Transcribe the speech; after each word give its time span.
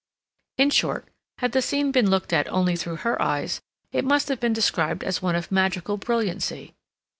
In 0.57 0.71
short, 0.71 1.09
had 1.37 1.51
the 1.51 1.61
scene 1.61 1.91
been 1.91 2.09
looked 2.09 2.33
at 2.33 2.47
only 2.51 2.75
through 2.75 2.95
her 3.05 3.21
eyes, 3.21 3.61
it 3.91 4.03
must 4.03 4.29
have 4.29 4.39
been 4.39 4.51
described 4.51 5.03
as 5.03 5.21
one 5.21 5.35
of 5.35 5.51
magical 5.51 5.97
brilliancy. 5.97 6.73